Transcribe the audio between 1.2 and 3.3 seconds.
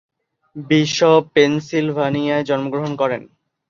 পেন্সিলভানিয়ায় জন্মগ্রহণ করেন।